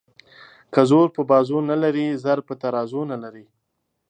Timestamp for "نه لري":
1.69-2.07, 3.11-3.45